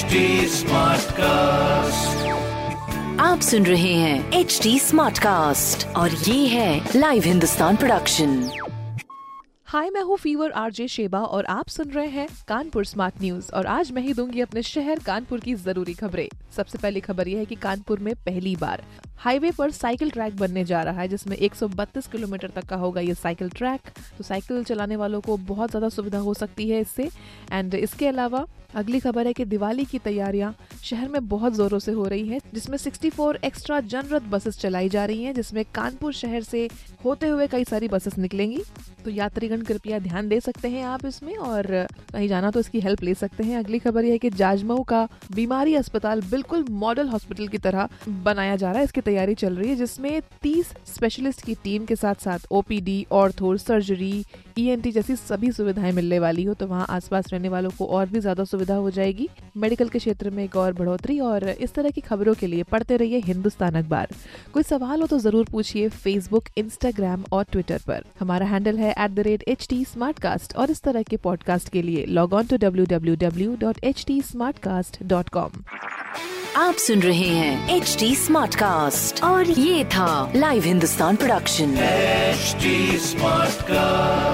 HD 0.00 0.20
cast 1.14 2.28
आप 3.20 3.40
सुन 3.40 3.66
रहे 3.66 3.92
हैं 3.94 4.32
एच 4.32 4.58
डी 4.62 4.78
स्मार्ट 4.78 5.18
कास्ट 5.18 5.86
और 5.96 6.10
ये 6.10 6.46
है 6.46 6.92
लाइव 6.96 7.22
हिंदुस्तान 7.22 7.76
प्रोडक्शन 7.76 8.38
हाय 9.66 9.90
मैं 9.90 10.00
हूँ 10.02 10.16
फीवर 10.16 10.50
आरजे 10.50 10.86
शेबा 10.88 11.18
और 11.18 11.44
आप 11.46 11.68
सुन 11.68 11.90
रहे 11.90 12.06
हैं 12.06 12.26
कानपुर 12.48 12.84
स्मार्ट 12.84 13.20
न्यूज़ 13.20 13.52
और 13.52 13.66
आज 13.66 13.90
मैं 13.92 14.02
ही 14.02 14.14
दूँगी 14.14 14.40
अपने 14.40 14.62
शहर 14.62 14.98
कानपुर 14.98 15.40
की 15.40 15.54
ज़रूरी 15.54 15.94
खबरें। 15.94 16.28
सबसे 16.56 16.78
पहली 16.78 17.00
खबर 17.00 17.28
यह 17.28 17.38
है 17.38 17.44
कि 17.44 17.54
कानपुर 17.56 17.98
में 17.98 18.14
पहली 18.26 18.54
बार 18.56 18.82
हाईवे 19.18 19.50
पर 19.50 19.70
साइकिल 19.70 20.10
ट्रैक 20.10 20.36
बनने 20.36 20.64
जा 20.64 20.82
रहा 20.82 21.00
है 21.00 21.08
जिसमें 21.08 21.36
132 21.36 22.06
किलोमीटर 22.06 22.48
तक 22.48 22.66
का 22.68 22.76
होगा 22.76 23.00
ये 23.00 23.14
साइकिल 23.14 23.50
ट्रैक। 23.50 23.80
तो 24.18 24.24
साइकिल 24.24 24.64
चलाने 24.64 24.96
वालों 24.96 25.20
को 25.20 25.36
बहुत 25.48 25.70
ज़्यादा 25.70 25.88
सुविधा 25.88 26.18
हो 26.18 26.34
सकती 26.34 26.68
है 26.70 26.80
इससे। 26.80 27.10
एंड 27.52 27.74
इसके 27.74 28.06
अलावा 28.06 28.44
अगली 28.74 28.98
खबर 29.00 29.26
है 29.26 29.32
कि 29.32 29.44
दिवाली 29.44 29.84
की 29.84 29.98
तैयारियाँ 29.98 30.54
शहर 30.84 31.08
में 31.08 31.28
बहुत 31.28 31.54
जोरों 31.54 31.78
से 31.78 31.92
हो 31.92 32.04
रही 32.04 32.26
है, 32.28 32.38
जिसमें 32.54 32.76
64 32.78 33.36
एक्स्ट्रा 33.44 33.80
जनरत 33.82 34.22
बसेस 34.30 34.58
चलाई 34.58 34.88
जा 34.88 35.04
रही 35.04 35.22
हैं, 35.24 35.34
जिसमें 35.34 35.64
कानपुर 35.74 36.12
शहर 36.12 36.42
से 36.42 36.68
होते 37.04 37.28
हुए 37.28 37.46
कई 37.46 37.64
सारी 37.64 37.88
बसेस 37.88 38.18
निकलेंगी। 38.18 38.62
तो 39.04 39.10
यात्रीगण 39.10 39.62
कृपया 39.62 39.98
ध्यान 39.98 40.28
दे 40.28 40.40
सकते 40.40 40.68
हैं 40.68 40.84
आप 40.84 41.04
इसमें 41.06 41.36
और 41.36 41.66
कहीं 42.12 42.28
जाना 42.28 42.50
तो 42.50 42.60
इसकी 42.60 42.80
हेल्प 42.80 43.02
ले 43.02 43.14
सकते 43.14 43.44
हैं। 43.44 43.58
अगली 43.58 43.78
खबर 43.78 44.04
यह 44.04 44.12
है 44.12 44.18
कि 44.18 44.30
जाजमऊ 44.30 44.82
का 44.84 45.06
बीमारी 45.34 45.74
अस्पताल 45.74 46.20
बिल्कुल 46.30 46.64
मॉडल 46.70 47.08
हॉस्पिटल 47.08 47.48
की 47.48 47.58
तरह 47.58 47.88
बनाया 48.24 48.56
जा 48.56 48.70
रहा 48.70 48.78
है। 48.78 48.84
इसकी 48.84 49.00
तैयारी 49.00 49.34
चल 49.34 49.56
रही 49.56 49.68
है, 49.70 49.76
जिसमें 49.76 50.20
30 50.42 50.74
स्पेशलिस्ट 50.86 51.44
की 51.44 51.54
टीम 51.54 51.84
के 51.84 51.96
साथ 51.96 52.22
साथ 52.24 52.46
ओपीडी 52.50 53.06
ऑर्थो 53.12 53.56
सर्जरी 53.58 54.24
ईएनटी 54.58 54.92
जैसी 54.92 55.16
सभी 55.16 55.50
सुविधाएँ 55.52 55.92
मिलने 55.92 56.18
वाली 56.18 56.44
हो 56.44 56.54
तो 56.54 56.66
वहाँ 56.66 56.86
आसपास 56.90 57.32
रहने 57.32 57.48
वालों 57.48 57.70
को 57.78 57.86
और 57.88 58.08
भी 58.08 58.20
ज़्यादा 58.20 58.44
सुविधा 58.60 58.74
हो 58.76 58.90
जाएगी। 58.90 59.28
मेडिकल 59.56 59.88
के 59.88 59.98
क्षेत्र 59.98 60.30
में 60.30 60.42
एक 60.44 60.56
और 60.56 60.72
बढ़ोतरी 60.78 61.18
और 61.20 61.48
इस 61.48 61.72
तरह 61.74 61.90
की 61.90 62.00
खबरों 62.00 62.34
के 62.40 62.46
लिए 62.46 62.62
पढ़ते 62.72 62.96
रहिए 62.96 63.18
हिंदुस्तान 63.26 63.74
अखबार। 63.82 64.08
कोई 64.54 64.62
सवाल 64.62 65.00
हो 65.00 65.06
तो 65.06 65.18
ज़रूर 65.18 65.46
पूछिए 65.52 65.88
फेसबुक 65.88 66.48
इंस्टाग्राम 66.58 67.24
और 67.32 67.44
ट्विटर 67.52 67.80
पर। 67.86 68.04
हमारा 68.20 68.46
हैंडल 68.46 68.78
है 68.78 68.90
at 68.90 69.10
the 69.10 69.20
rate 69.28 69.44
H 69.48 69.66
T 69.70 69.84
और 70.56 70.70
इस 70.70 70.82
तरह 70.82 71.02
के 71.02 71.16
पॉडकास्ट 71.24 71.68
के 71.68 71.82
लिए 71.82 72.04
log 72.08 72.32
on 72.32 72.46
to 72.46 72.56
W 72.56 72.84
W 72.90 73.14
W 73.20 73.56
dot 73.60 73.84
H 73.84 74.04
T 74.06 74.22
dot 75.04 75.28
com 75.28 75.62
आप 76.56 76.74
सुन 76.84 77.00
रहे 77.02 77.28
हैं 77.28 77.76
एच 77.76 77.96
डी 78.00 78.14
स्मार्ट 78.16 78.54
कास्ट 78.54 79.22
और 79.24 79.50
ये 79.50 79.84
था 79.94 80.32
live 80.36 80.64
Hindustan 80.64 81.16
production 81.16 81.76
HD 82.30 82.74
Smartcast. 83.04 84.29